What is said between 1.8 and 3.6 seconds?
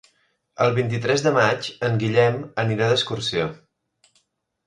en Guillem anirà d'excursió.